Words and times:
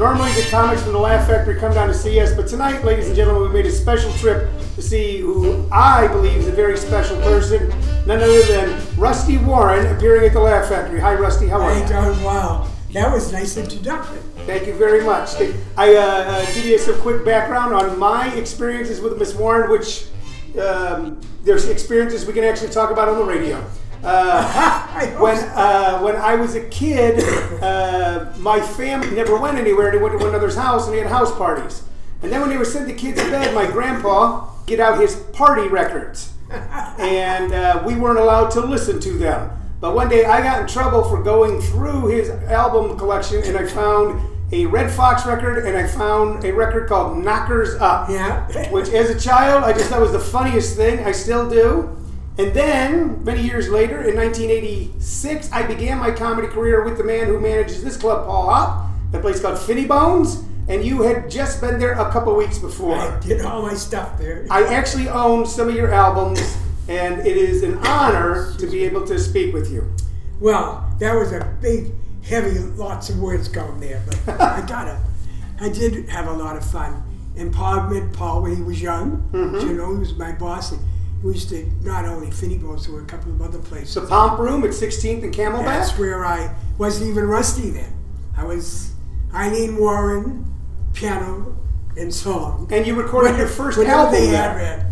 Normally, 0.00 0.32
the 0.32 0.48
comics 0.48 0.82
from 0.82 0.92
the 0.94 0.98
Laugh 0.98 1.26
Factory 1.26 1.56
come 1.60 1.74
down 1.74 1.86
to 1.86 1.92
see 1.92 2.18
us, 2.20 2.32
but 2.32 2.48
tonight, 2.48 2.82
ladies 2.82 3.08
and 3.08 3.14
gentlemen, 3.14 3.42
we 3.42 3.50
made 3.50 3.66
a 3.66 3.70
special 3.70 4.10
trip 4.14 4.48
to 4.74 4.80
see 4.80 5.20
who 5.20 5.68
I 5.70 6.08
believe 6.08 6.38
is 6.38 6.48
a 6.48 6.52
very 6.52 6.78
special 6.78 7.18
person, 7.18 7.68
none 8.06 8.22
other 8.22 8.42
than 8.44 8.82
Rusty 8.96 9.36
Warren, 9.36 9.94
appearing 9.94 10.24
at 10.24 10.32
the 10.32 10.40
Laugh 10.40 10.70
Factory. 10.70 11.00
Hi, 11.00 11.12
Rusty. 11.16 11.48
How 11.48 11.60
are 11.60 11.74
Hey, 11.74 11.82
you? 11.82 11.86
Don, 11.86 12.24
wow. 12.24 12.66
That 12.94 13.12
was 13.12 13.28
a 13.28 13.34
nice 13.34 13.58
introduction. 13.58 14.16
Thank 14.46 14.66
you 14.66 14.72
very 14.72 15.04
much. 15.04 15.34
I 15.76 15.94
uh, 15.94 16.00
uh, 16.00 16.46
give 16.54 16.64
you 16.64 16.78
some 16.78 16.98
quick 17.02 17.22
background 17.22 17.74
on 17.74 17.98
my 17.98 18.32
experiences 18.36 19.02
with 19.02 19.18
Miss 19.18 19.34
Warren, 19.34 19.70
which 19.70 20.06
um, 20.58 21.20
there's 21.44 21.68
experiences 21.68 22.24
we 22.24 22.32
can 22.32 22.44
actually 22.44 22.70
talk 22.70 22.90
about 22.90 23.10
on 23.10 23.18
the 23.18 23.24
radio. 23.24 23.62
Uh, 24.02 25.16
when 25.18 25.36
uh, 25.54 26.00
when 26.00 26.16
I 26.16 26.34
was 26.36 26.54
a 26.54 26.68
kid, 26.68 27.22
uh, 27.62 28.32
my 28.38 28.60
family 28.60 29.10
never 29.10 29.36
went 29.38 29.58
anywhere. 29.58 29.90
They 29.90 29.98
went 29.98 30.12
to 30.12 30.18
one 30.18 30.28
another's 30.28 30.56
house 30.56 30.86
and 30.86 30.94
they 30.94 31.00
had 31.00 31.08
house 31.10 31.34
parties. 31.36 31.82
And 32.22 32.30
then 32.32 32.40
when 32.40 32.50
they 32.50 32.56
were 32.58 32.64
sent 32.64 32.86
the 32.86 32.94
kids 32.94 33.22
to 33.22 33.30
bed, 33.30 33.54
my 33.54 33.66
grandpa 33.66 34.48
get 34.66 34.78
out 34.78 35.00
his 35.00 35.16
party 35.32 35.68
records, 35.68 36.32
and 36.98 37.52
uh, 37.52 37.82
we 37.86 37.96
weren't 37.96 38.18
allowed 38.18 38.50
to 38.50 38.60
listen 38.60 39.00
to 39.00 39.12
them. 39.18 39.50
But 39.80 39.94
one 39.94 40.08
day 40.10 40.26
I 40.26 40.42
got 40.42 40.60
in 40.60 40.66
trouble 40.66 41.02
for 41.04 41.22
going 41.22 41.60
through 41.62 42.08
his 42.08 42.28
album 42.28 42.98
collection, 42.98 43.42
and 43.44 43.56
I 43.56 43.66
found 43.66 44.20
a 44.52 44.66
Redd 44.66 44.90
Foxx 44.90 45.24
record, 45.26 45.64
and 45.64 45.76
I 45.76 45.86
found 45.86 46.44
a 46.44 46.52
record 46.52 46.88
called 46.88 47.16
Knockers 47.24 47.74
Up 47.80 48.10
Yeah. 48.10 48.46
which 48.70 48.88
as 48.90 49.08
a 49.08 49.18
child 49.18 49.64
I 49.64 49.72
just 49.72 49.88
thought 49.88 50.00
was 50.00 50.12
the 50.12 50.18
funniest 50.20 50.76
thing. 50.76 51.04
I 51.06 51.12
still 51.12 51.48
do. 51.48 51.96
And 52.40 52.54
then, 52.54 53.22
many 53.22 53.42
years 53.42 53.68
later, 53.68 54.00
in 54.00 54.16
1986, 54.16 55.52
I 55.52 55.62
began 55.62 55.98
my 55.98 56.10
comedy 56.10 56.48
career 56.48 56.82
with 56.82 56.96
the 56.96 57.04
man 57.04 57.26
who 57.26 57.38
manages 57.38 57.84
this 57.84 57.98
club, 57.98 58.24
Paul 58.24 58.48
Hopp, 58.48 58.90
a 59.12 59.18
place 59.18 59.42
called 59.42 59.58
Funny 59.58 59.84
Bones. 59.84 60.42
And 60.66 60.82
you 60.82 61.02
had 61.02 61.30
just 61.30 61.60
been 61.60 61.78
there 61.78 61.92
a 61.92 62.10
couple 62.10 62.34
weeks 62.34 62.56
before. 62.56 62.96
I 62.96 63.20
did 63.20 63.42
all 63.42 63.60
my 63.60 63.74
stuff 63.74 64.16
there. 64.16 64.46
I 64.48 64.64
actually 64.72 65.10
own 65.10 65.44
some 65.44 65.68
of 65.68 65.74
your 65.74 65.92
albums, 65.92 66.56
and 66.88 67.20
it 67.26 67.36
is 67.36 67.62
an 67.62 67.76
honor 67.86 68.54
to 68.56 68.66
be 68.66 68.84
able 68.84 69.06
to 69.08 69.18
speak 69.18 69.52
with 69.52 69.70
you. 69.70 69.94
Well, 70.40 70.90
that 70.98 71.14
was 71.14 71.32
a 71.32 71.58
big, 71.60 71.92
heavy, 72.24 72.58
lots 72.58 73.10
of 73.10 73.18
words 73.18 73.48
going 73.48 73.80
there, 73.80 74.02
but 74.06 74.40
I 74.40 74.66
got 74.66 74.88
it. 74.88 74.96
I 75.60 75.68
did 75.68 76.08
have 76.08 76.26
a 76.26 76.32
lot 76.32 76.56
of 76.56 76.64
fun. 76.64 77.02
And 77.36 77.52
Paul 77.52 77.90
met 77.90 78.14
Paul 78.14 78.40
when 78.40 78.56
he 78.56 78.62
was 78.62 78.80
young. 78.80 79.28
Mm-hmm. 79.30 79.68
You 79.68 79.74
know, 79.74 79.92
he 79.92 79.98
was 79.98 80.14
my 80.14 80.32
boss. 80.32 80.72
And 80.72 80.80
we 81.22 81.34
used 81.34 81.48
to 81.50 81.70
not 81.82 82.04
only 82.06 82.30
Funny 82.30 82.56
Bones, 82.56 82.86
there 82.86 82.94
were 82.94 83.02
a 83.02 83.06
couple 83.06 83.32
of 83.32 83.42
other 83.42 83.58
places. 83.58 83.94
The 83.94 84.02
Pomp 84.02 84.38
Room 84.38 84.64
at 84.64 84.70
16th 84.70 85.22
and 85.22 85.34
Camelback. 85.34 85.64
That's 85.64 85.98
where 85.98 86.24
I 86.24 86.54
wasn't 86.78 87.10
even 87.10 87.24
rusty 87.26 87.70
then. 87.70 87.92
I 88.36 88.44
was 88.44 88.92
Eileen 89.34 89.76
Warren, 89.76 90.50
piano 90.94 91.56
and 91.96 92.12
song. 92.14 92.68
and 92.70 92.86
you 92.86 92.94
recorded 92.94 93.36
your 93.36 93.48
first 93.48 93.78
album 93.78 94.14
they 94.14 94.30
there. 94.30 94.42
had 94.42 94.56
read. 94.56 94.86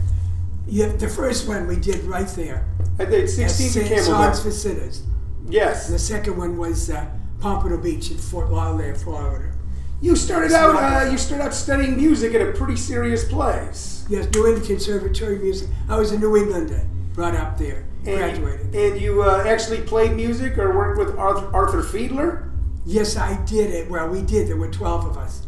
Yeah, 0.66 0.88
the 0.88 1.08
first 1.08 1.48
one 1.48 1.66
we 1.66 1.76
did 1.76 2.04
right 2.04 2.28
there. 2.28 2.66
At 2.98 3.10
the 3.10 3.22
16th 3.22 3.80
and 3.80 3.88
Camelback. 3.90 4.04
Songs 4.04 4.42
for. 4.42 4.50
Sinners. 4.50 5.02
Yes. 5.48 5.88
The 5.88 5.98
second 5.98 6.36
one 6.36 6.58
was 6.58 6.90
uh, 6.90 7.06
Pompano 7.40 7.78
Beach 7.78 8.10
in 8.10 8.18
Fort 8.18 8.50
Lauderdale, 8.50 8.94
Florida. 8.94 9.54
You 10.00 10.14
started 10.14 10.52
out. 10.52 10.76
Uh, 10.76 11.10
you 11.10 11.18
started 11.18 11.44
out 11.44 11.54
studying 11.54 11.96
music 11.96 12.34
at 12.34 12.40
a 12.40 12.52
pretty 12.52 12.76
serious 12.76 13.24
place. 13.28 14.06
Yes, 14.08 14.28
New 14.32 14.46
England 14.46 14.66
Conservatory 14.66 15.36
of 15.36 15.42
Music. 15.42 15.68
I 15.88 15.98
was 15.98 16.12
a 16.12 16.18
New 16.18 16.36
Englander, 16.36 16.86
brought 17.14 17.34
up 17.34 17.58
there, 17.58 17.84
And, 18.06 18.16
graduated. 18.18 18.74
and 18.74 19.00
you 19.00 19.22
uh, 19.22 19.44
actually 19.46 19.82
played 19.82 20.12
music 20.12 20.56
or 20.56 20.74
worked 20.76 20.98
with 20.98 21.18
Arthur, 21.18 21.50
Arthur 21.54 21.82
Fiedler. 21.82 22.50
Yes, 22.86 23.16
I 23.16 23.42
did 23.44 23.70
it. 23.70 23.90
Well, 23.90 24.08
we 24.08 24.22
did. 24.22 24.48
There 24.48 24.56
were 24.56 24.70
12 24.70 25.06
of 25.06 25.18
us. 25.18 25.46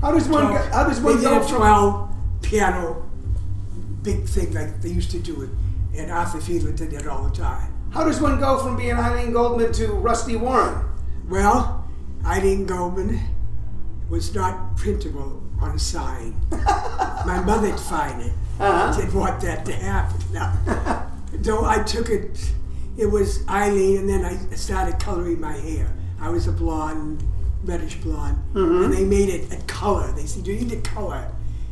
How 0.00 0.10
does 0.12 0.28
one? 0.28 0.48
Go, 0.48 0.48
12. 0.56 0.72
how 0.72 0.88
does 0.88 1.00
one 1.00 1.16
they 1.16 1.28
did 1.28 1.42
a? 1.42 1.46
12 1.48 2.10
piano 2.42 3.08
big 4.02 4.24
thing 4.26 4.52
like 4.52 4.82
they 4.82 4.88
used 4.88 5.12
to 5.12 5.18
do 5.20 5.42
it. 5.42 5.50
And 5.96 6.10
Arthur 6.10 6.38
Fiedler 6.38 6.74
did 6.76 6.92
it 6.92 7.06
all 7.06 7.22
the 7.22 7.34
time. 7.34 7.72
How 7.92 8.04
does 8.04 8.20
one 8.20 8.40
go 8.40 8.58
from 8.58 8.76
being 8.76 8.94
Eileen 8.94 9.32
Goldman 9.32 9.72
to 9.74 9.86
Rusty 9.92 10.34
Warren? 10.34 10.84
Well, 11.28 11.88
Eileen 12.26 12.66
Goldman 12.66 13.20
was 14.12 14.34
not 14.34 14.76
printable 14.76 15.42
on 15.58 15.74
a 15.74 15.78
sign. 15.78 16.34
My 16.50 17.42
mother'd 17.46 17.80
find 17.80 18.20
it. 18.20 18.32
Uh-huh. 18.60 19.00
Didn't 19.00 19.14
want 19.18 19.40
that 19.40 19.64
to 19.64 19.72
happen. 19.72 20.20
No. 20.32 21.02
so 21.42 21.64
I 21.64 21.82
took 21.82 22.10
it. 22.10 22.52
It 22.98 23.06
was 23.06 23.42
Eileen, 23.48 23.96
and 23.96 24.08
then 24.08 24.22
I 24.22 24.36
started 24.54 25.00
coloring 25.00 25.40
my 25.40 25.56
hair. 25.56 25.90
I 26.20 26.28
was 26.28 26.46
a 26.46 26.52
blonde, 26.52 27.24
reddish 27.64 27.96
blonde, 27.96 28.38
and 28.54 28.92
they 28.92 29.02
made 29.02 29.30
it 29.30 29.50
a 29.50 29.56
color. 29.62 30.12
They 30.12 30.26
said 30.26 30.44
Do 30.44 30.52
you 30.52 30.60
need 30.66 30.72
a 30.72 30.82
color, 30.82 31.26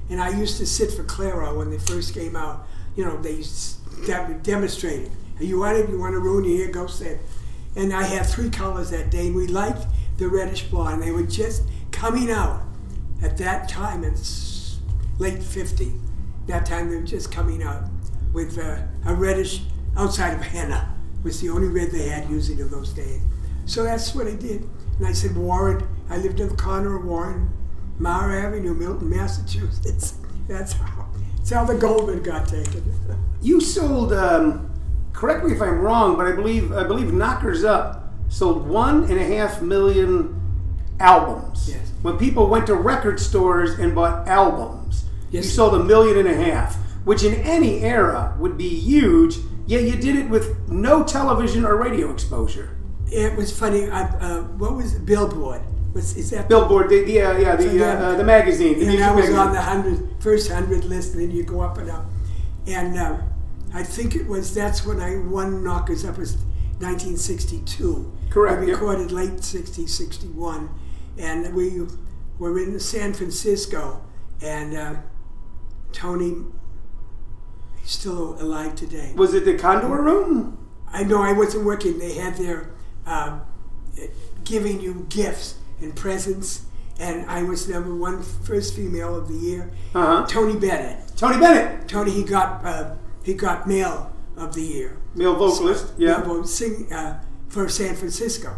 and 0.08 0.18
I 0.18 0.30
used 0.30 0.56
to 0.58 0.66
sit 0.66 0.92
for 0.92 1.04
Clairol 1.04 1.58
when 1.58 1.68
they 1.70 1.78
first 1.78 2.14
came 2.14 2.36
out. 2.36 2.66
You 2.96 3.04
know, 3.04 3.20
they 3.20 3.32
used 3.32 3.76
to 3.96 4.06
dem- 4.06 4.40
You 5.38 5.58
want 5.60 5.76
it? 5.76 5.90
You 5.90 5.98
want 5.98 6.14
to 6.14 6.20
ruin 6.20 6.44
your 6.44 6.56
hair? 6.64 6.72
Go 6.72 6.86
sit. 6.86 7.20
And 7.76 7.92
I 7.92 8.02
had 8.04 8.24
three 8.24 8.48
colors 8.48 8.88
that 8.90 9.10
day. 9.10 9.26
and 9.26 9.36
We 9.36 9.46
liked 9.46 9.86
the 10.16 10.26
reddish 10.26 10.64
blonde. 10.70 11.02
They 11.02 11.12
were 11.12 11.22
just 11.22 11.62
coming 11.92 12.30
out 12.30 12.62
at 13.22 13.36
that 13.38 13.68
time. 13.68 14.04
It's 14.04 14.78
late 15.18 15.42
50. 15.42 15.92
That 16.46 16.66
time 16.66 16.90
they 16.90 16.96
were 16.96 17.02
just 17.02 17.30
coming 17.30 17.62
out 17.62 17.84
with 18.32 18.58
uh, 18.58 18.78
a 19.06 19.14
reddish 19.14 19.62
outside 19.96 20.34
of 20.34 20.40
henna 20.40 20.96
was 21.22 21.40
the 21.40 21.50
only 21.50 21.68
red 21.68 21.90
they 21.90 22.08
had 22.08 22.28
using 22.30 22.58
in 22.58 22.70
those 22.70 22.92
days. 22.92 23.20
So 23.66 23.84
that's 23.84 24.14
what 24.14 24.26
I 24.26 24.34
did. 24.34 24.68
And 24.98 25.06
I 25.06 25.12
said, 25.12 25.36
Warren, 25.36 25.86
I 26.08 26.16
lived 26.16 26.40
in 26.40 26.48
the 26.48 26.56
corner 26.56 26.96
of 26.96 27.04
Warren, 27.04 27.50
Mara 27.98 28.42
Avenue, 28.42 28.74
Milton, 28.74 29.10
Massachusetts. 29.10 30.14
That's 30.48 30.72
how, 30.72 31.06
that's 31.36 31.50
how 31.50 31.64
the 31.64 31.76
Goldman 31.76 32.24
got 32.24 32.48
taken. 32.48 32.82
You 33.40 33.60
sold. 33.60 34.12
Um, 34.12 34.74
correct 35.12 35.44
me 35.44 35.52
if 35.52 35.62
I'm 35.62 35.78
wrong, 35.78 36.16
but 36.16 36.26
I 36.26 36.32
believe 36.32 36.72
I 36.72 36.82
believe 36.82 37.12
Knockers 37.12 37.62
Up 37.62 38.12
sold 38.28 38.66
one 38.66 39.04
and 39.04 39.18
a 39.18 39.24
half 39.24 39.62
million 39.62 40.39
albums. 41.00 41.68
Yes. 41.68 41.92
When 42.02 42.18
people 42.18 42.46
went 42.46 42.66
to 42.66 42.74
record 42.74 43.20
stores 43.20 43.78
and 43.78 43.94
bought 43.94 44.28
albums, 44.28 45.04
you 45.30 45.42
sold 45.42 45.74
a 45.74 45.84
million 45.84 46.18
and 46.18 46.28
a 46.28 46.34
half, 46.34 46.76
which 47.04 47.22
in 47.22 47.34
any 47.34 47.80
era 47.82 48.36
would 48.38 48.56
be 48.56 48.68
huge. 48.68 49.36
Yet 49.66 49.82
you 49.82 49.96
did 49.96 50.16
it 50.16 50.28
with 50.28 50.68
no 50.68 51.04
television 51.04 51.64
or 51.64 51.76
radio 51.76 52.10
exposure. 52.12 52.76
It 53.06 53.36
was 53.36 53.56
funny. 53.56 53.88
I, 53.88 54.02
uh, 54.02 54.42
what 54.42 54.74
was 54.74 54.94
it? 54.94 55.06
Billboard? 55.06 55.62
Was, 55.94 56.16
is 56.16 56.30
that 56.30 56.48
Billboard, 56.48 56.88
the, 56.88 57.04
the 57.04 57.20
uh, 57.20 57.38
yeah, 57.38 57.56
the 57.56 57.62
So, 57.62 57.84
uh, 57.84 57.86
uh, 57.86 58.16
the 58.16 58.24
magazine, 58.24 58.78
the 58.78 58.86
and 58.86 59.04
I 59.04 59.12
was 59.12 59.24
magazine. 59.28 59.38
on 59.38 59.52
the 59.52 59.60
hundred 59.60 60.22
first 60.22 60.50
hundred 60.50 60.84
list, 60.84 61.14
and 61.14 61.22
then 61.22 61.30
you 61.30 61.42
go 61.42 61.60
up 61.60 61.78
and 61.78 61.90
up. 61.90 62.06
And 62.66 62.96
uh, 62.96 63.18
I 63.74 63.82
think 63.82 64.14
it 64.14 64.26
was 64.26 64.54
that's 64.54 64.86
when 64.86 65.00
I 65.00 65.16
won 65.18 65.64
Knockers 65.64 66.04
Up 66.04 66.18
was 66.18 66.36
1962. 66.78 68.12
Correct, 68.30 68.62
I 68.62 68.66
yep. 68.66 68.74
recorded 68.74 69.12
late 69.12 69.42
60, 69.42 69.86
61, 69.86 70.70
and 71.20 71.54
we 71.54 71.86
were 72.38 72.58
in 72.58 72.80
San 72.80 73.12
Francisco, 73.12 74.02
and 74.42 74.76
uh, 74.76 74.94
Tony. 75.92 76.36
He's 77.80 77.90
still 77.90 78.40
alive 78.40 78.74
today. 78.74 79.12
Was 79.16 79.34
it 79.34 79.44
the 79.44 79.54
Condor 79.56 79.88
Room? 79.88 80.68
I 80.92 81.04
know 81.04 81.22
I 81.22 81.32
wasn't 81.32 81.64
working. 81.64 81.98
They 81.98 82.14
had 82.14 82.34
their 82.36 82.70
uh, 83.06 83.40
giving 84.44 84.80
you 84.80 85.06
gifts 85.08 85.56
and 85.80 85.94
presents, 85.94 86.62
and 86.98 87.28
I 87.30 87.42
was 87.42 87.68
number 87.68 87.94
one, 87.94 88.22
first 88.22 88.74
female 88.74 89.14
of 89.14 89.28
the 89.28 89.34
year. 89.34 89.70
Uh 89.94 90.06
huh. 90.22 90.26
Tony 90.26 90.58
Bennett. 90.58 91.12
Tony 91.16 91.38
Bennett, 91.38 91.86
Tony, 91.88 92.10
he 92.10 92.24
got 92.24 92.64
uh, 92.64 92.96
he 93.22 93.34
got 93.34 93.68
male 93.68 94.10
of 94.36 94.54
the 94.54 94.62
year. 94.62 94.96
male 95.14 95.34
vocalist. 95.36 95.92
Yeah. 95.98 96.22
Well, 96.22 96.44
sing 96.44 96.90
uh, 96.92 97.22
for 97.48 97.68
San 97.68 97.94
Francisco. 97.94 98.56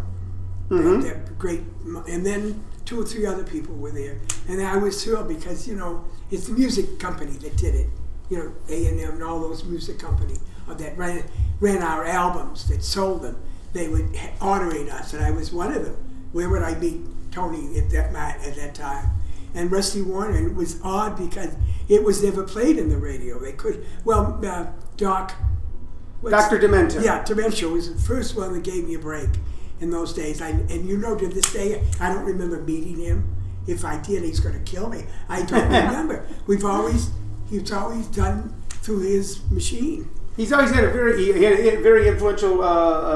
Mhm. 0.72 1.03
That- 1.03 1.27
that 1.27 1.38
great, 1.38 1.62
and 2.09 2.25
then 2.27 2.60
two 2.84 3.00
or 3.00 3.05
three 3.05 3.27
other 3.27 3.44
people 3.44 3.75
were 3.77 3.91
there, 3.91 4.16
and 4.49 4.61
I 4.62 4.76
was 4.76 5.02
thrilled 5.02 5.29
because 5.29 5.67
you 5.69 5.75
know 5.76 6.05
it's 6.31 6.46
the 6.46 6.52
music 6.55 6.99
company 6.99 7.32
that 7.43 7.56
did 7.56 7.75
it. 7.75 7.88
You 8.31 8.38
know, 8.38 8.52
A 8.69 8.87
and 8.87 8.99
M 9.00 9.11
and 9.14 9.23
all 9.23 9.41
those 9.41 9.64
music 9.64 9.99
company 9.99 10.37
uh, 10.69 10.75
that 10.75 10.96
ran 10.96 11.25
ran 11.61 11.82
our 11.82 12.05
albums 12.05 12.69
that 12.69 12.82
sold 12.82 13.23
them. 13.23 13.37
They 13.73 13.88
were 13.88 14.02
honoring 14.41 14.91
us, 14.91 15.12
and 15.12 15.25
I 15.25 15.31
was 15.31 15.52
one 15.52 15.73
of 15.73 15.85
them. 15.85 15.96
Where 16.32 16.49
would 16.49 16.62
I 16.62 16.75
meet 16.79 17.00
Tony 17.31 17.79
at 17.79 17.91
that 17.91 18.14
at 18.14 18.56
that 18.56 18.75
time? 18.75 19.11
And 19.55 19.70
Rusty 19.70 20.00
Warren, 20.00 20.35
and 20.35 20.46
it 20.50 20.55
was 20.56 20.76
odd 20.82 21.17
because 21.17 21.50
it 21.88 22.02
was 22.02 22.23
never 22.23 22.43
played 22.43 22.79
in 22.79 22.88
the 22.88 22.96
radio. 22.96 23.38
They 23.38 23.52
could 23.52 23.85
well, 24.05 24.41
uh, 24.44 24.67
Doc. 24.96 25.32
Dr. 26.25 26.56
Demento. 26.58 27.02
yeah, 27.02 27.25
Demento 27.25 27.73
was 27.73 27.93
the 27.93 28.00
first 28.00 28.37
one 28.37 28.52
that 28.52 28.62
gave 28.62 28.87
me 28.87 28.94
a 28.94 28.99
break 28.99 29.29
in 29.82 29.90
those 29.90 30.12
days. 30.14 30.40
I, 30.40 30.49
and 30.50 30.88
you 30.88 30.96
know, 30.96 31.17
to 31.17 31.26
this 31.29 31.52
day, 31.52 31.82
I 32.00 32.12
don't 32.12 32.25
remember 32.25 32.61
meeting 32.62 32.96
him. 32.99 33.37
If 33.67 33.84
I 33.84 34.00
did, 34.00 34.23
he's 34.25 34.40
going 34.40 34.55
to 34.62 34.70
kill 34.70 34.88
me. 34.88 35.05
I 35.29 35.43
don't 35.43 35.64
remember. 35.70 36.26
We've 36.46 36.64
always, 36.64 37.11
he's 37.50 37.70
always 37.73 38.06
done 38.08 38.55
through 38.70 39.00
his 39.00 39.40
machine. 39.50 40.08
He's 40.37 40.52
always 40.52 40.70
had 40.70 40.84
a 40.84 40.90
very 40.90 41.23
he 41.23 41.43
had 41.43 41.52
a 41.61 41.82
very 41.82 42.08
influential 42.08 42.62
uh, 42.62 42.67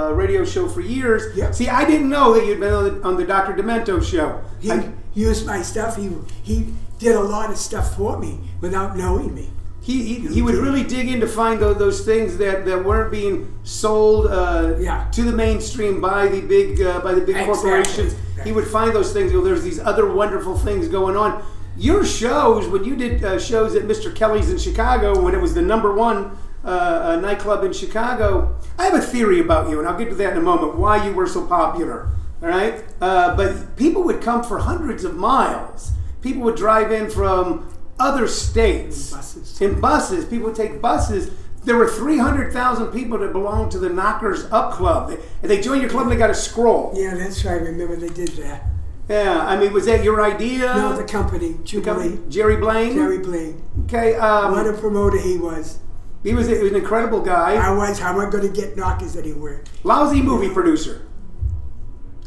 uh, 0.08 0.12
radio 0.12 0.44
show 0.44 0.68
for 0.68 0.82
years. 0.82 1.34
Yep. 1.36 1.54
See, 1.54 1.68
I 1.68 1.84
didn't 1.86 2.10
know 2.10 2.34
that 2.34 2.44
you'd 2.44 2.60
been 2.60 2.74
on 2.74 2.84
the, 2.84 3.02
on 3.08 3.16
the 3.16 3.24
Dr. 3.24 3.54
Demento 3.54 4.02
show. 4.04 4.42
He, 4.60 4.70
I- 4.70 4.92
used 5.14 5.46
my 5.46 5.62
stuff. 5.62 5.96
He 5.96 6.10
he 6.42 6.74
did 6.98 7.16
a 7.16 7.20
lot 7.20 7.48
of 7.50 7.56
stuff 7.56 7.96
for 7.96 8.18
me 8.18 8.38
without 8.60 8.98
knowing 8.98 9.34
me. 9.34 9.48
He, 9.86 10.02
he, 10.02 10.14
he 10.34 10.42
would 10.42 10.56
really 10.56 10.82
dig 10.82 11.08
in 11.08 11.20
to 11.20 11.28
find 11.28 11.60
those, 11.60 11.78
those 11.78 12.04
things 12.04 12.36
that, 12.38 12.64
that 12.66 12.84
weren't 12.84 13.12
being 13.12 13.56
sold 13.62 14.26
uh, 14.26 14.74
Yeah. 14.80 15.08
to 15.12 15.22
the 15.22 15.30
mainstream 15.32 16.00
by 16.00 16.26
the 16.26 16.40
big 16.40 16.82
uh, 16.82 16.98
by 17.00 17.12
the 17.14 17.20
big 17.20 17.36
Exactly. 17.36 17.54
corporations. 17.54 18.16
He 18.42 18.50
would 18.50 18.66
find 18.66 18.90
those 18.92 19.12
things. 19.12 19.30
You 19.30 19.38
know, 19.38 19.44
there's 19.44 19.62
these 19.62 19.78
other 19.78 20.10
wonderful 20.12 20.58
things 20.58 20.88
going 20.88 21.16
on. 21.16 21.40
Your 21.76 22.04
shows, 22.04 22.66
when 22.66 22.82
you 22.84 22.96
did 22.96 23.22
uh, 23.22 23.38
shows 23.38 23.76
at 23.76 23.84
Mr. 23.84 24.12
Kelly's 24.12 24.50
in 24.50 24.58
Chicago, 24.58 25.22
when 25.22 25.34
it 25.34 25.40
was 25.40 25.54
the 25.54 25.62
number 25.62 25.92
one 25.94 26.36
uh, 26.64 26.68
uh, 26.68 27.16
nightclub 27.20 27.62
in 27.62 27.72
Chicago, 27.72 28.56
I 28.78 28.86
have 28.86 28.94
a 28.94 29.00
theory 29.00 29.38
about 29.40 29.70
you, 29.70 29.78
and 29.78 29.86
I'll 29.88 29.96
get 29.98 30.08
to 30.08 30.16
that 30.16 30.32
in 30.32 30.38
a 30.38 30.42
moment. 30.42 30.76
Why 30.76 31.06
you 31.06 31.12
were 31.14 31.28
so 31.28 31.46
popular, 31.46 32.08
all 32.42 32.48
right? 32.48 32.82
Uh, 33.00 33.36
but 33.36 33.76
people 33.76 34.02
would 34.02 34.20
come 34.20 34.42
for 34.42 34.58
hundreds 34.58 35.04
of 35.04 35.14
miles. 35.14 35.92
People 36.22 36.42
would 36.42 36.56
drive 36.56 36.90
in 36.90 37.08
from 37.08 37.68
other 37.98 38.28
states 38.28 39.10
Buses. 39.12 39.60
in 39.60 39.81
buses. 39.81 40.25
People 40.25 40.52
take 40.52 40.81
buses. 40.81 41.31
There 41.64 41.76
were 41.76 41.88
300,000 41.88 42.88
people 42.93 43.19
that 43.19 43.32
belonged 43.32 43.72
to 43.72 43.78
the 43.78 43.88
Knockers 43.88 44.44
Up 44.52 44.72
Club. 44.75 45.08
They, 45.10 45.16
and 45.43 45.50
they 45.50 45.60
joined 45.60 45.81
your 45.82 45.90
club 45.90 46.04
and 46.04 46.12
they 46.12 46.16
got 46.16 46.31
a 46.31 46.34
scroll. 46.34 46.93
Yeah, 46.94 47.14
that's 47.14 47.44
right. 47.44 47.54
I 47.60 47.64
remember 47.64 47.96
they 47.96 48.08
did 48.08 48.28
that. 48.37 48.64
Yeah, 49.08 49.40
I 49.46 49.56
mean, 49.58 49.72
was 49.72 49.87
that 49.87 50.02
your 50.04 50.22
idea? 50.22 50.75
No, 50.75 50.96
the 50.96 51.04
company, 51.04 51.56
Jubilee, 51.64 52.19
Jerry 52.28 52.56
Blaine? 52.56 52.94
Jerry 52.94 53.19
Blaine. 53.19 53.62
Okay, 53.84 54.16
um, 54.16 54.52
What 54.52 54.66
a 54.66 54.72
promoter 54.72 55.19
he 55.19 55.38
was. 55.38 55.78
he 56.25 56.34
was 56.34 56.49
an 56.49 56.75
incredible 56.75 57.20
guy. 57.20 57.54
I 57.54 57.70
was. 57.75 58.00
How 58.00 58.12
am 58.12 58.26
I 58.26 58.31
going 58.31 58.42
to 58.52 58.60
get 58.60 58.76
knockers 58.76 59.16
anywhere? 59.16 59.62
Lousy 59.84 60.22
movie 60.22 60.50
producer. 60.52 61.05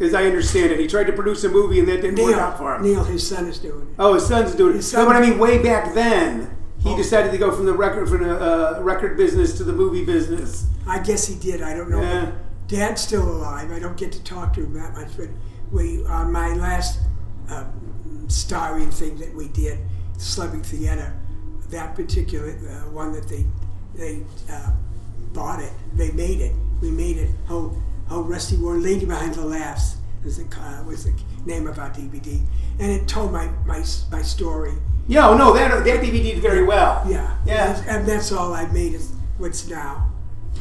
As 0.02 0.14
I 0.14 0.26
understand 0.26 0.72
it. 0.72 0.80
He 0.80 0.88
tried 0.88 1.06
to 1.08 1.14
produce 1.14 1.44
a 1.44 1.50
movie 1.50 1.80
and 1.80 1.88
that 1.90 2.02
didn't 2.02 2.20
work 2.20 2.32
Neil, 2.36 2.40
out 2.40 2.58
for 2.58 2.76
him. 2.76 2.84
Neil, 2.84 3.04
his 3.04 3.28
son 3.28 3.48
is 3.48 3.60
doing 3.60 3.82
it. 3.82 3.96
Oh, 4.00 4.14
his 4.14 4.26
son's 4.26 4.56
doing 4.56 4.74
it. 4.74 4.78
His 4.78 4.94
no, 4.94 5.00
son- 5.00 5.08
but 5.08 5.16
I 5.18 5.22
mean, 5.30 5.38
way 5.40 5.62
back 5.62 5.94
then, 5.94 6.56
he 6.80 6.92
Oh. 6.92 6.96
decided 6.98 7.32
to 7.34 7.38
go 7.38 7.52
from 7.52 7.66
the 7.66 7.74
record 7.74 8.08
from 8.08 8.24
the 8.24 8.40
uh, 8.40 8.82
record 8.82 9.18
business 9.18 9.58
to 9.58 9.64
the 9.66 9.74
movie 9.74 10.06
business. 10.06 10.68
I 10.88 11.00
guess 11.00 11.28
he 11.28 11.36
did. 11.36 11.62
I 11.62 11.74
don't 11.76 11.90
know. 11.90 12.02
Yeah. 12.02 12.32
Dad's 12.68 13.02
still 13.02 13.28
alive. 13.30 13.72
I 13.72 13.80
don't 13.80 13.98
get 13.98 14.12
to 14.14 14.24
talk 14.24 14.54
to 14.54 14.62
him 14.64 14.74
that 14.76 14.94
much, 14.94 15.10
but 15.18 15.28
we 15.72 16.06
on 16.06 16.32
my 16.32 16.54
last 16.54 17.00
uh, 17.50 17.66
starring 18.28 18.92
thing 18.92 19.18
that 19.18 19.34
we 19.36 19.48
did, 19.50 19.80
Slubbing 20.18 20.64
Theater, 20.66 21.14
that 21.72 21.96
particular 21.96 22.50
uh, 22.70 22.90
one 22.92 23.12
that 23.14 23.28
they 23.28 23.46
they 23.96 24.22
uh, 24.50 24.72
bought 25.34 25.62
it, 25.62 25.74
they 25.96 26.12
made 26.12 26.40
it. 26.42 26.54
We 26.82 26.92
made 26.92 27.18
it. 27.18 27.32
Oh, 27.50 27.76
oh, 28.10 28.24
Rusty 28.24 28.58
Warren, 28.58 28.84
Lady 28.84 29.06
Behind 29.06 29.34
the 29.36 29.46
Laughs 29.46 29.98
was 30.24 30.38
the 30.38 30.46
uh, 30.60 30.84
was 30.84 31.06
the 31.06 31.14
name 31.46 31.68
of 31.68 31.80
our 31.80 31.90
DVD, 31.92 32.42
and 32.80 32.92
it 32.92 33.08
told 33.08 33.32
my 33.32 33.48
my 33.66 33.84
my 34.12 34.22
story. 34.22 34.74
Yeah, 35.08 35.30
oh, 35.30 35.38
no, 35.38 35.54
that 35.54 35.84
that 35.86 36.02
DVD 36.02 36.24
did 36.24 36.40
very 36.40 36.64
well. 36.64 37.04
Yeah, 37.10 37.36
Yeah. 37.46 37.82
and 37.88 38.06
that's 38.08 38.32
all 38.32 38.54
I've 38.54 38.74
made 38.74 38.94
is 38.94 39.12
what's 39.38 39.68
now. 39.68 40.12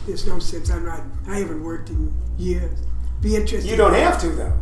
There's 0.06 0.26
no 0.26 0.38
sense. 0.38 0.70
I'm 0.70 0.84
not. 0.86 1.02
I 1.26 1.36
haven't 1.38 1.62
worked 1.62 1.90
in 1.90 2.14
years. 2.38 2.78
Be 3.20 3.36
interested. 3.36 3.68
You 3.70 3.76
don't 3.76 3.94
have 3.94 4.20
to 4.20 4.28
though. 4.30 4.56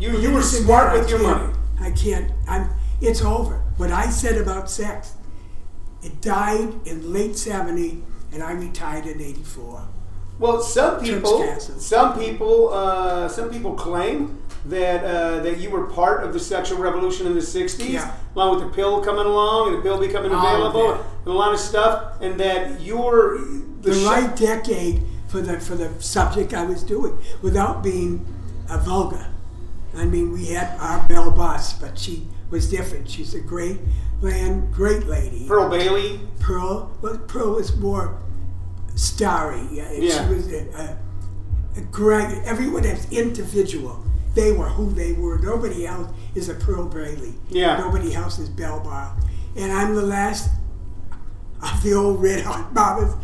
You 0.00 0.18
you 0.18 0.32
were 0.32 0.42
smart 0.42 0.92
with 0.98 1.08
your 1.10 1.20
money. 1.22 1.52
I 1.80 1.90
can't. 1.92 2.32
I'm. 2.48 2.70
It's 3.00 3.22
over. 3.22 3.62
What 3.76 3.92
I 3.92 4.10
said 4.10 4.38
about 4.38 4.68
sex, 4.70 5.12
it 6.02 6.20
died 6.20 6.72
in 6.84 7.12
late 7.12 7.36
'70, 7.36 8.02
and 8.32 8.42
I 8.42 8.52
retired 8.52 9.06
in 9.06 9.20
'84. 9.20 9.86
Well, 10.38 10.60
some 10.60 11.00
people, 11.00 11.58
some 11.58 12.18
people, 12.18 12.72
uh, 12.72 13.28
some 13.28 13.50
people 13.50 13.74
claim 13.74 14.40
that 14.66 15.04
uh, 15.04 15.40
that 15.42 15.58
you 15.58 15.70
were 15.70 15.86
part 15.86 16.22
of 16.24 16.32
the 16.32 16.38
sexual 16.40 16.78
revolution 16.78 17.26
in 17.26 17.34
the 17.34 17.40
'60s, 17.40 17.88
Yeah. 17.88 18.12
along 18.36 18.56
with 18.60 18.68
the 18.68 18.74
pill 18.74 19.00
coming 19.02 19.26
along 19.26 19.68
and 19.68 19.78
the 19.78 19.82
pill 19.82 19.98
becoming 19.98 20.30
available, 20.32 20.88
that. 20.88 21.00
and 21.24 21.26
a 21.26 21.32
lot 21.32 21.52
of 21.52 21.58
stuff, 21.60 22.20
and 22.20 22.38
that 22.38 22.80
you're 22.80 23.38
The, 23.80 23.94
sh- 23.94 24.04
right 24.04 24.36
decade 24.36 25.02
for 25.28 25.40
the 25.40 25.58
for 25.60 25.74
the 25.74 25.90
subject 26.00 26.54
I 26.54 26.64
was 26.64 26.82
doing, 26.84 27.18
without 27.42 27.82
being 27.82 28.24
uh, 28.68 28.78
vulgar. 28.78 29.26
I 29.96 30.04
mean, 30.04 30.32
we 30.32 30.46
had 30.46 30.78
our 30.78 31.06
Belle 31.08 31.30
Barth, 31.32 31.80
but 31.80 31.98
she 31.98 32.28
was 32.50 32.70
different. 32.70 33.10
She's 33.10 33.34
a 33.34 33.40
great 33.40 33.78
land, 34.20 34.72
great 34.72 35.06
lady. 35.06 35.46
Pearl 35.48 35.68
Bailey. 35.68 36.20
Pearl, 36.38 36.90
well, 37.02 37.18
Pearl 37.26 37.54
was 37.54 37.76
more 37.76 38.14
starry. 38.98 39.66
Yeah, 39.70 39.90
Yeah. 39.92 40.28
She 40.28 40.34
was 40.34 40.52
a, 40.52 40.68
a, 40.76 40.98
a 41.78 41.80
great. 41.92 42.42
Everyone 42.44 42.84
is 42.84 43.10
individual. 43.12 44.04
They 44.34 44.52
were 44.52 44.68
who 44.68 44.90
they 44.92 45.12
were. 45.12 45.38
Nobody 45.38 45.86
else 45.86 46.10
is 46.34 46.48
a 46.48 46.54
Pearl 46.54 46.86
Bailey. 46.86 47.34
Yeah. 47.48 47.78
Nobody 47.78 48.14
else 48.14 48.38
is 48.38 48.48
Belle 48.48 48.80
Barth. 48.80 49.24
And 49.56 49.72
I'm 49.72 49.94
the 49.94 50.02
last 50.02 50.50
of 51.62 51.82
the 51.82 51.94
old 51.94 52.22
red 52.22 52.44
hot 52.44 52.72
mamas. 52.72 53.14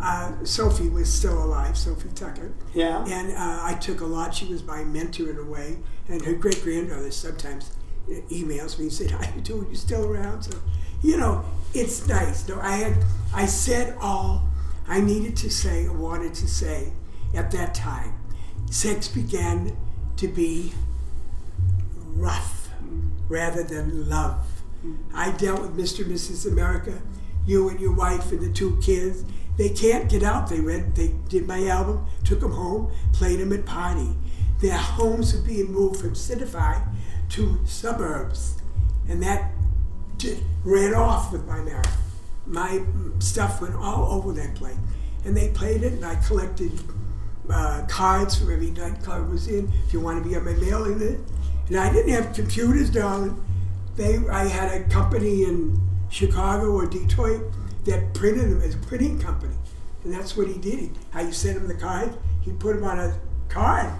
Uh, 0.00 0.32
Sophie 0.44 0.88
was 0.88 1.12
still 1.12 1.42
alive, 1.42 1.78
Sophie 1.78 2.08
Tucker. 2.14 2.52
Yeah. 2.74 3.04
And 3.06 3.30
uh, 3.32 3.60
I 3.62 3.74
took 3.80 4.00
a 4.00 4.04
lot. 4.06 4.34
She 4.34 4.46
was 4.46 4.62
my 4.64 4.84
mentor 4.84 5.30
in 5.30 5.38
a 5.38 5.44
way. 5.44 5.78
And 6.08 6.22
her 6.24 6.34
great 6.34 6.62
granddaughter 6.62 7.10
sometimes 7.10 7.70
uh, 8.08 8.14
emails 8.30 8.78
me 8.78 8.84
and 8.86 8.92
said, 8.92 9.10
"How 9.12 9.34
you 9.34 9.40
doing? 9.40 9.68
You 9.70 9.76
still 9.76 10.04
around?" 10.06 10.42
So, 10.42 10.58
you 11.02 11.16
know, 11.16 11.44
it's 11.72 12.06
nice. 12.08 12.46
No, 12.48 12.58
I 12.60 12.76
had 12.76 12.96
I 13.32 13.46
said 13.46 13.96
all 14.00 14.48
I 14.86 15.00
needed 15.00 15.36
to 15.38 15.50
say, 15.50 15.86
or 15.86 15.96
wanted 15.96 16.34
to 16.34 16.48
say, 16.48 16.92
at 17.34 17.50
that 17.52 17.74
time. 17.74 18.14
Sex 18.70 19.08
began 19.08 19.76
to 20.16 20.28
be 20.28 20.72
rough 22.14 22.70
rather 23.28 23.62
than 23.62 24.08
love. 24.08 24.46
I 25.14 25.30
dealt 25.32 25.62
with 25.62 25.76
Mr. 25.76 26.04
and 26.04 26.12
Mrs. 26.12 26.50
America, 26.50 27.00
you 27.46 27.68
and 27.68 27.80
your 27.80 27.94
wife 27.94 28.32
and 28.32 28.40
the 28.40 28.52
two 28.52 28.78
kids. 28.82 29.24
They 29.56 29.70
can't 29.70 30.10
get 30.10 30.22
out. 30.22 30.48
They 30.48 30.60
read, 30.60 30.94
they 30.94 31.14
did 31.28 31.46
my 31.46 31.66
album, 31.66 32.06
took 32.24 32.40
them 32.40 32.52
home, 32.52 32.90
played 33.12 33.40
them 33.40 33.52
at 33.52 33.64
party. 33.64 34.16
Their 34.60 34.76
homes 34.76 35.34
were 35.34 35.42
being 35.42 35.72
moved 35.72 36.00
from 36.00 36.14
Citify 36.14 36.82
to 37.30 37.58
suburbs, 37.64 38.60
and 39.08 39.22
that 39.22 39.52
ran 40.64 40.94
off 40.94 41.32
with 41.32 41.46
my 41.46 41.60
marriage. 41.60 41.86
My 42.46 42.82
stuff 43.18 43.60
went 43.60 43.74
all 43.74 44.12
over 44.12 44.32
that 44.32 44.54
place, 44.54 44.76
and 45.24 45.36
they 45.36 45.48
played 45.48 45.82
it, 45.82 45.94
and 45.94 46.04
I 46.04 46.16
collected 46.16 46.72
uh, 47.50 47.84
cards 47.88 48.36
for 48.36 48.52
every 48.52 48.70
nightclub 48.70 49.26
I 49.26 49.30
was 49.30 49.48
in. 49.48 49.72
If 49.86 49.92
you 49.92 50.00
want 50.00 50.22
to 50.22 50.28
be 50.28 50.36
on 50.36 50.44
my 50.44 50.52
mailing 50.52 50.98
list, 50.98 51.22
and 51.68 51.76
I 51.76 51.92
didn't 51.92 52.12
have 52.12 52.34
computers, 52.34 52.90
darling. 52.90 53.42
They, 53.96 54.18
I 54.28 54.44
had 54.44 54.80
a 54.80 54.84
company 54.88 55.44
in 55.44 55.80
Chicago 56.10 56.72
or 56.72 56.86
Detroit 56.86 57.42
that 57.84 58.12
printed 58.14 58.50
them 58.50 58.60
as 58.60 58.74
a 58.74 58.78
printing 58.78 59.18
company, 59.18 59.54
and 60.02 60.12
that's 60.12 60.36
what 60.36 60.48
he 60.48 60.58
did. 60.58 60.90
How 61.10 61.20
you 61.20 61.32
send 61.32 61.56
him 61.56 61.68
the 61.68 61.74
cards, 61.74 62.16
he 62.42 62.52
put 62.52 62.76
them 62.76 62.84
on 62.84 62.98
a 62.98 63.18
card, 63.48 63.92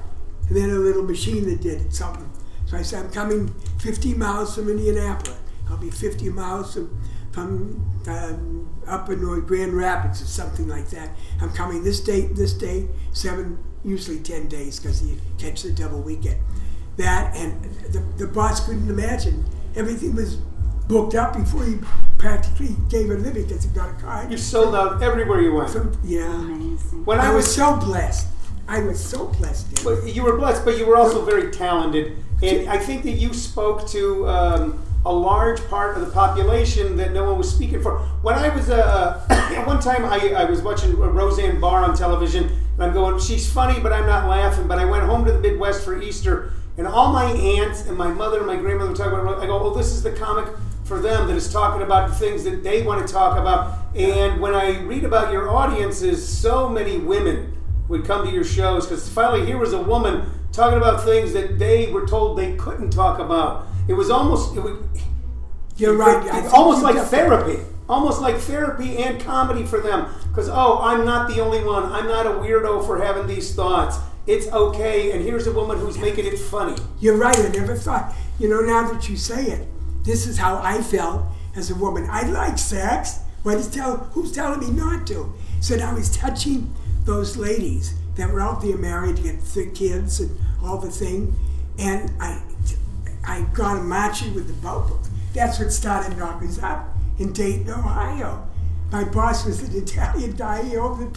and 0.49 0.57
then 0.57 0.71
a 0.71 0.75
little 0.75 1.03
machine 1.03 1.45
that 1.47 1.63
did 1.63 1.95
something. 1.95 2.29
So 2.67 2.77
I 2.77 2.83
said, 2.83 3.05
I'm 3.05 3.13
coming 3.13 3.49
50 3.79 4.15
miles 4.15 4.55
from 4.55 4.69
Indianapolis. 4.69 5.39
I'll 5.69 5.77
be 5.77 5.91
50 5.91 6.29
miles 6.31 6.75
from, 6.75 7.01
from 7.35 7.85
um, 8.07 8.71
up 8.87 9.11
in 9.11 9.21
North 9.21 9.47
Grand 9.47 9.75
Rapids 9.75 10.23
or 10.23 10.27
something 10.27 10.69
like 10.69 10.89
that. 10.91 11.11
I'm 11.41 11.51
coming 11.53 11.83
this 11.83 12.01
date, 12.01 12.37
this 12.37 12.53
day, 12.53 12.87
seven, 13.13 13.59
usually 13.85 14.21
10 14.21 14.47
days 14.49 14.79
because 14.79 15.05
you 15.05 15.19
catch 15.37 15.63
the 15.63 15.73
double 15.73 16.01
weekend. 16.01 16.41
That 16.97 17.37
and 17.37 17.65
the, 17.93 17.99
the 18.19 18.29
boss 18.29 18.65
couldn't 18.65 18.89
imagine. 18.89 19.45
Everything 19.75 20.15
was 20.15 20.37
booked 20.87 21.17
up 21.17 21.37
before 21.37 21.65
he 21.65 21.79
practically 22.19 22.77
gave 22.89 23.11
a 23.11 23.15
living 23.15 23.43
because 23.43 23.65
he 23.65 23.71
got 23.71 23.91
a 23.91 23.95
card. 23.95 24.31
You 24.31 24.39
sold 24.39 24.77
out 24.77 25.03
everywhere 25.03 25.41
you 25.41 25.55
went. 25.55 25.71
Some- 25.71 25.99
yeah. 26.05 26.33
Amazing. 26.33 27.05
When 27.05 27.19
I 27.19 27.33
I 27.33 27.35
was 27.35 27.47
was, 27.47 27.57
so 27.57 27.77
blessed. 27.77 28.29
I 28.69 28.81
was 28.81 29.05
so 29.05 29.27
blessed. 29.27 29.85
Well, 29.85 30.07
you 30.07 30.23
were 30.23 30.37
blessed, 30.39 30.65
but 30.65 30.79
you 30.79 30.87
were 30.87 30.97
also 30.97 31.25
very 31.25 31.51
talented, 31.51 32.17
and 32.43 32.69
I 32.69 32.79
think 32.79 33.03
that 33.03 33.13
you 33.13 33.35
spoke 33.35 33.87
to 33.89 34.27
um, 34.27 34.83
a 35.07 35.13
large 35.13 35.61
part 35.69 35.97
of 35.97 36.05
the 36.05 36.11
population 36.11 36.97
that 36.97 37.13
no 37.13 37.25
one 37.25 37.37
was 37.39 37.53
speaking 37.53 37.83
for. 37.83 37.99
When 38.23 38.35
I 38.35 38.55
was 38.55 38.71
uh, 38.71 39.21
one 39.67 39.81
time, 39.81 40.05
I, 40.05 40.33
I 40.33 40.45
was 40.45 40.63
watching 40.63 40.97
Roseanne 40.97 41.61
Barr 41.61 41.85
on 41.85 41.95
television, 41.95 42.45
and 42.45 42.83
I'm 42.83 42.93
going, 42.93 43.19
she's 43.21 43.51
funny, 43.51 43.81
but 43.81 43.93
I'm 43.93 44.07
not 44.07 44.29
laughing. 44.29 44.67
But 44.67 44.79
I 44.79 44.85
went 44.85 45.05
home 45.05 45.25
to 45.27 45.33
the 45.33 45.41
Midwest 45.41 45.85
for 45.85 46.01
Easter, 46.01 46.53
and 46.79 46.87
all 46.87 47.13
my 47.13 47.27
aunts 47.33 47.87
and 47.87 47.97
my 47.97 48.09
mother 48.09 48.39
and 48.39 48.47
my 48.47 48.57
grandmother 48.57 48.91
were 48.91 48.97
talking 48.97 49.19
about. 49.19 49.43
I 49.43 49.47
go, 49.47 49.61
oh, 49.61 49.75
this 49.75 49.93
is 49.93 50.03
the 50.03 50.13
comic 50.13 50.49
for 50.85 51.01
them 51.01 51.27
that 51.29 51.37
is 51.37 51.53
talking 51.53 51.83
about 51.83 52.11
the 52.11 52.15
things 52.17 52.45
that 52.45 52.63
they 52.63 52.83
want 52.83 53.07
to 53.07 53.13
talk 53.13 53.39
about. 53.39 53.79
And 53.95 54.41
when 54.41 54.55
I 54.55 54.81
read 54.81 55.05
about 55.05 55.33
your 55.33 55.51
audiences, 55.51 56.27
so 56.27 56.69
many 56.69 56.99
women 56.99 57.57
would 57.89 58.05
come 58.05 58.27
to 58.27 58.33
your 58.33 58.45
shows 58.45 58.87
because 58.87 59.09
finally 59.09 59.45
here 59.45 59.59
was 59.59 59.73
a 59.73 59.83
woman 59.83 60.31
talking 60.53 60.79
about 60.79 61.03
things 61.05 61.33
that 61.33 61.59
they 61.59 61.91
were 61.91 62.07
told 62.07 62.39
they 62.39 62.55
couldn't 62.57 62.91
talk 62.91 63.19
about. 63.19 63.67
It 63.89 63.95
was 63.95 64.11
almost 64.11 64.57
it 64.57 64.61
would, 64.61 64.89
You're 65.77 65.97
right. 65.97 66.27
I 66.33 66.45
it's 66.45 66.53
almost 66.53 66.79
you 66.79 66.93
like 66.93 67.07
therapy, 67.09 67.63
almost 67.89 68.21
like 68.21 68.37
therapy 68.37 68.99
and 68.99 69.21
comedy 69.21 69.65
for 69.65 69.81
them. 69.81 70.09
Because 70.29 70.49
oh, 70.49 70.81
I'm 70.81 71.05
not 71.05 71.29
the 71.29 71.41
only 71.41 71.63
one. 71.63 71.85
I'm 71.93 72.07
not 72.07 72.27
a 72.27 72.31
weirdo 72.31 72.87
for 72.87 72.99
having 73.03 73.27
these 73.27 73.55
thoughts. 73.55 73.99
it's 74.27 74.47
okay, 74.49 75.13
and 75.13 75.23
here's 75.23 75.47
a 75.47 75.53
woman 75.53 75.79
who's 75.79 75.99
making 75.99 76.27
it 76.27 76.39
funny. 76.39 76.81
You're 77.01 77.17
right. 77.17 77.39
I 77.39 77.49
never 77.49 77.77
thought. 77.77 78.15
You 78.39 78.49
know, 78.49 78.61
now 78.61 78.91
that 78.91 79.09
you 79.09 79.17
say 79.17 79.45
it, 79.45 79.69
this 80.03 80.27
is 80.27 80.39
how 80.39 80.61
I 80.63 80.81
felt 80.83 81.25
as 81.55 81.71
a 81.71 81.75
woman. 81.75 82.07
I 82.11 82.23
like 82.31 82.59
sex. 82.59 83.21
What 83.43 83.57
is 83.59 83.69
tell? 83.69 83.97
Who's 84.13 84.33
telling 84.33 84.61
me 84.61 84.71
not 84.71 85.07
to? 85.09 85.33
So 85.61 85.77
now 85.77 85.95
he's 85.95 86.15
touching 86.17 86.75
those 87.05 87.37
ladies 87.37 87.95
that 88.17 88.31
were 88.31 88.41
out 88.41 88.63
there 88.63 88.77
married 88.77 89.17
to 89.17 89.23
get 89.23 89.41
thick 89.41 89.75
kids 89.75 90.21
and 90.21 90.39
all 90.63 90.79
the 90.79 90.91
thing, 90.91 91.35
and 91.79 92.11
I, 92.21 92.43
I 93.27 93.43
got 93.53 93.79
a 93.79 93.83
marching 93.83 94.35
with 94.35 94.47
the 94.47 94.55
boat. 94.55 94.91
That's 95.33 95.59
what 95.59 95.73
started 95.73 96.17
Knockers 96.17 96.59
Up 96.59 96.89
in 97.19 97.33
Dayton, 97.33 97.71
Ohio. 97.71 98.49
My 98.91 99.05
boss 99.05 99.45
was 99.45 99.63
an 99.63 99.77
Italian 99.77 100.33
guy, 100.33 100.63
he 100.63 100.77
opened 100.77 101.17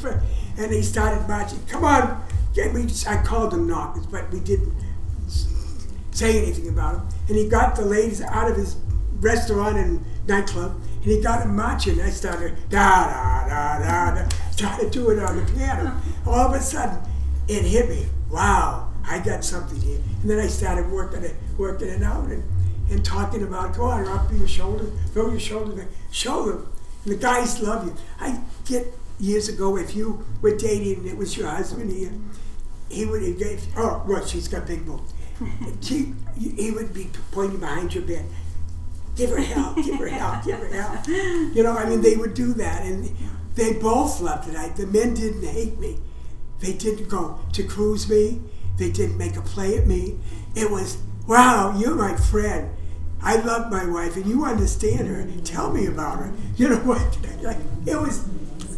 and 0.57 0.71
he 0.71 0.81
started 0.81 1.27
marching. 1.27 1.59
Come 1.67 1.83
on, 1.83 2.23
get 2.53 2.73
me. 2.73 2.87
I 3.07 3.17
called 3.17 3.53
him 3.53 3.67
Knockers, 3.67 4.07
but 4.07 4.31
we 4.31 4.39
didn't 4.39 4.73
say 6.11 6.41
anything 6.41 6.69
about 6.69 6.95
him. 6.95 7.07
And 7.27 7.37
he 7.37 7.47
got 7.47 7.75
the 7.75 7.85
ladies 7.85 8.21
out 8.21 8.49
of 8.49 8.57
his 8.57 8.77
restaurant 9.19 9.77
and 9.77 10.03
nightclub, 10.27 10.79
and 10.95 11.03
he 11.03 11.21
got 11.21 11.43
them. 11.43 11.59
And 11.59 12.01
I 12.01 12.09
started 12.09 12.57
da 12.69 13.07
da 13.07 13.47
da 13.47 13.79
da 13.79 14.15
da, 14.15 14.29
started 14.49 14.91
doing 14.91 15.19
it 15.19 15.23
on 15.23 15.37
the 15.37 15.51
piano. 15.53 15.95
All 16.25 16.47
of 16.47 16.53
a 16.53 16.61
sudden, 16.61 16.97
it 17.47 17.63
hit 17.63 17.89
me. 17.89 18.07
Wow, 18.31 18.91
I 19.05 19.19
got 19.19 19.45
something 19.45 19.79
here. 19.79 20.01
And 20.21 20.29
then 20.29 20.39
I 20.39 20.47
started 20.47 20.89
working 20.91 21.23
it, 21.23 21.35
working 21.57 21.89
it 21.89 22.03
out, 22.03 22.25
and, 22.25 22.43
and 22.89 23.03
talking 23.03 23.43
about 23.43 23.75
go 23.75 23.85
on, 23.85 24.07
up 24.07 24.31
your 24.31 24.47
shoulder, 24.47 24.85
throw 25.13 25.29
your 25.29 25.39
shoulder, 25.39 25.87
show 26.11 26.45
them. 26.45 26.73
And 27.03 27.13
the 27.13 27.17
guys 27.17 27.61
love 27.61 27.85
you. 27.85 27.95
I 28.19 28.41
get 28.65 28.87
years 29.19 29.49
ago 29.49 29.77
if 29.77 29.95
you 29.95 30.25
were 30.41 30.55
dating 30.55 30.99
and 30.99 31.07
it 31.07 31.17
was 31.17 31.35
your 31.35 31.47
husband 31.47 31.91
here, 31.91 32.11
he 32.89 33.05
would 33.05 33.37
gave 33.37 33.65
oh 33.75 34.03
well 34.07 34.25
she's 34.25 34.47
got 34.47 34.65
big 34.67 34.85
boobs. 34.85 35.13
she, 35.81 36.13
he 36.39 36.71
would 36.71 36.93
be 36.93 37.09
pointing 37.31 37.59
behind 37.59 37.93
your 37.93 38.03
bed. 38.03 38.25
Give 39.15 39.31
her 39.31 39.41
hell, 39.41 39.73
give 39.75 39.95
her 39.95 40.07
hell, 40.07 40.41
give 40.45 40.59
her 40.59 40.67
hell. 40.67 41.03
You 41.07 41.63
know, 41.63 41.71
I 41.71 41.89
mean, 41.89 42.01
they 42.01 42.15
would 42.15 42.35
do 42.35 42.53
that, 42.53 42.83
and 42.83 43.09
they 43.55 43.73
both 43.73 44.21
loved 44.21 44.47
it. 44.47 44.55
I, 44.55 44.69
the 44.69 44.85
men 44.85 45.15
didn't 45.15 45.43
hate 45.43 45.79
me. 45.79 45.97
They 46.59 46.73
didn't 46.73 47.09
go 47.09 47.39
to 47.53 47.63
cruise 47.63 48.07
me. 48.07 48.41
They 48.77 48.91
didn't 48.91 49.17
make 49.17 49.35
a 49.35 49.41
play 49.41 49.75
at 49.75 49.87
me. 49.87 50.19
It 50.55 50.69
was, 50.69 50.97
wow, 51.27 51.75
you're 51.77 51.95
my 51.95 52.15
friend. 52.15 52.69
I 53.21 53.37
love 53.37 53.71
my 53.71 53.85
wife, 53.85 54.15
and 54.15 54.25
you 54.25 54.45
understand 54.45 55.07
her. 55.07 55.27
Tell 55.43 55.71
me 55.71 55.87
about 55.87 56.19
her. 56.19 56.31
You 56.57 56.69
know 56.69 56.77
what? 56.77 56.99
Like, 57.43 57.57
it 57.85 57.95
was, 57.99 58.27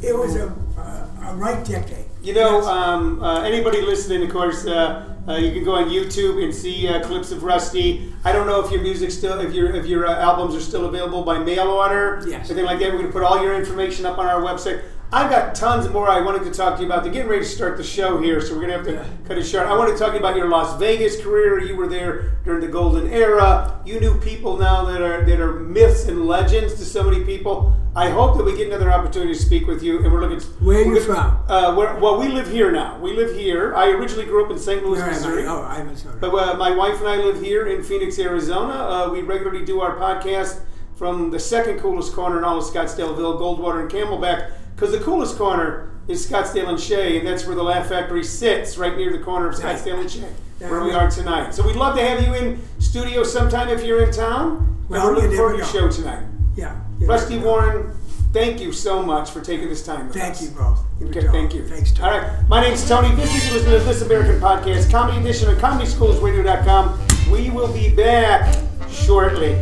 it 0.03 0.13
was 0.13 0.35
a, 0.35 0.47
a, 0.77 1.29
a 1.31 1.35
right 1.35 1.63
decade. 1.65 2.05
You 2.21 2.33
know, 2.33 2.61
um, 2.67 3.23
uh, 3.23 3.41
anybody 3.43 3.81
listening, 3.81 4.21
of 4.23 4.29
course, 4.31 4.65
uh, 4.65 5.15
uh, 5.29 5.37
you 5.37 5.53
can 5.53 5.63
go 5.63 5.75
on 5.75 5.89
YouTube 5.89 6.43
and 6.43 6.53
see 6.53 6.85
uh, 6.89 7.01
clips 7.05 7.31
of 7.31 7.43
Rusty. 7.43 8.13
I 8.25 8.33
don't 8.33 8.47
know 8.47 8.59
if 8.59 8.69
your 8.69 8.81
music 8.81 9.11
still, 9.11 9.39
if 9.39 9.53
your 9.53 9.73
if 9.73 9.85
your 9.85 10.05
uh, 10.07 10.19
albums 10.19 10.55
are 10.55 10.59
still 10.59 10.85
available 10.87 11.23
by 11.23 11.39
mail 11.39 11.67
order, 11.69 12.21
Yes. 12.27 12.47
anything 12.49 12.65
like 12.65 12.79
that. 12.79 12.87
We're 12.91 12.97
going 12.99 13.07
to 13.07 13.13
put 13.13 13.23
all 13.23 13.41
your 13.41 13.55
information 13.55 14.05
up 14.05 14.17
on 14.17 14.25
our 14.25 14.41
website. 14.41 14.81
I've 15.11 15.31
got 15.31 15.55
tons 15.55 15.89
more 15.89 16.07
I 16.07 16.21
wanted 16.21 16.43
to 16.43 16.51
talk 16.51 16.75
to 16.75 16.81
you 16.83 16.87
about. 16.87 17.03
They're 17.03 17.11
getting 17.11 17.29
ready 17.29 17.43
to 17.43 17.49
start 17.49 17.77
the 17.77 17.83
show 17.83 18.21
here, 18.21 18.39
so 18.39 18.53
we're 18.53 18.67
going 18.67 18.83
to 18.85 18.91
have 18.93 19.07
to 19.07 19.27
cut 19.27 19.39
it 19.39 19.43
short. 19.43 19.65
I 19.65 19.75
want 19.75 19.91
to 19.91 19.97
talk 19.97 20.09
to 20.09 20.13
you 20.13 20.19
about 20.19 20.35
your 20.35 20.47
Las 20.49 20.77
Vegas 20.79 21.19
career. 21.19 21.59
You 21.59 21.75
were 21.75 21.87
there 21.87 22.37
during 22.45 22.61
the 22.61 22.67
golden 22.67 23.11
era. 23.11 23.81
You 23.87 23.99
knew 23.99 24.19
people 24.19 24.57
now 24.57 24.85
that 24.85 25.01
are 25.01 25.25
that 25.25 25.39
are 25.39 25.53
myths 25.61 26.05
and 26.05 26.27
legends 26.27 26.75
to 26.75 26.85
so 26.85 27.01
many 27.01 27.23
people. 27.23 27.75
I 27.95 28.11
hope 28.11 28.37
that 28.37 28.43
we 28.43 28.55
get 28.55 28.67
another 28.67 28.91
opportunity 28.91 29.33
to 29.33 29.39
speak 29.39 29.65
with 29.65 29.81
you. 29.81 30.03
And 30.03 30.13
we're 30.13 30.21
looking. 30.21 30.41
Where 30.63 30.77
are 30.77 30.81
you 30.83 30.91
we're- 30.91 31.03
from? 31.03 31.43
Uh, 31.47 31.73
where, 31.73 31.95
well, 31.95 32.19
we 32.19 32.27
live 32.27 32.47
here 32.51 32.71
now. 32.71 32.99
We 32.99 33.13
live 33.15 33.35
here. 33.35 33.75
I 33.75 33.89
originally 33.89 34.25
grew 34.25 34.45
up 34.45 34.51
in 34.51 34.59
St. 34.59 34.85
Louis, 34.85 34.97
Where 34.99 35.05
am 35.07 35.09
I? 35.09 35.13
Missouri. 35.15 35.45
Oh, 35.47 35.63
I'm 35.63 35.95
sorry. 35.97 36.19
But 36.19 36.35
uh, 36.35 36.53
my 36.57 36.69
wife 36.69 36.99
and 36.99 37.07
I 37.09 37.15
live 37.15 37.41
here 37.41 37.65
in 37.65 37.81
Phoenix, 37.83 38.19
Arizona. 38.19 38.73
Uh, 38.73 39.09
we 39.11 39.21
regularly 39.23 39.65
do 39.65 39.81
our 39.81 39.97
podcast 39.97 40.61
from 40.95 41.31
the 41.31 41.39
second 41.39 41.79
coolest 41.79 42.13
corner 42.13 42.37
in 42.37 42.43
all 42.43 42.57
of 42.59 42.63
Scottsdaleville, 42.65 43.39
Goldwater 43.39 43.79
and 43.79 43.89
Camelback, 43.89 44.51
because 44.79 44.97
the 44.97 45.03
coolest 45.03 45.37
corner 45.37 45.91
is 46.07 46.25
Scottsdale 46.25 46.69
and 46.69 46.79
Shea, 46.79 47.17
and 47.17 47.27
that's 47.27 47.45
where 47.45 47.53
the 47.55 47.63
Laugh 47.63 47.89
Factory 47.89 48.23
sits, 48.23 48.77
right 48.77 48.95
near 48.95 49.11
the 49.11 49.19
corner 49.21 49.49
of 49.49 49.55
Scottsdale 49.55 49.99
and 49.99 50.09
Shea, 50.09 50.29
where 50.59 50.81
we 50.85 50.91
are 50.93 51.11
tonight. 51.11 51.53
So 51.53 51.67
we'd 51.67 51.75
love 51.75 51.97
to 51.97 52.01
have 52.05 52.25
you 52.25 52.33
in 52.33 52.61
studio 52.79 53.23
sometime 53.23 53.67
if 53.67 53.83
you're 53.83 54.05
in 54.05 54.13
town. 54.13 54.85
Well, 54.87 55.05
we're 55.07 55.15
looking 55.15 55.35
forward 55.35 55.51
to 55.51 55.57
your 55.57 55.67
show 55.67 55.89
tonight. 55.89 56.25
yeah. 56.55 56.79
Rusty 57.01 57.37
Warren, 57.37 57.93
thank 58.31 58.61
you 58.61 58.71
so 58.71 59.03
much 59.03 59.31
for 59.31 59.41
taking 59.41 59.67
this 59.67 59.85
time 59.85 60.07
with 60.07 60.15
Thank 60.15 60.35
us. 60.35 60.43
you 60.43 60.49
both. 60.51 60.79
Okay, 61.03 61.27
thank 61.27 61.53
you. 61.53 61.67
Thanks, 61.67 61.91
Tom. 61.91 62.05
All 62.05 62.17
right, 62.17 62.47
my 62.47 62.61
name's 62.61 62.87
Tony. 62.87 63.13
This 63.15 63.35
is 63.35 63.51
listening 63.51 63.79
to 63.79 63.85
This 63.85 64.01
American 64.01 64.39
Podcast, 64.39 64.89
Comedy 64.89 65.19
Edition 65.19 65.49
on 65.49 65.55
ComedySchoolsRadio.com. 65.57 67.31
We 67.31 67.49
will 67.49 67.71
be 67.73 67.93
back 67.93 68.57
shortly. 68.89 69.55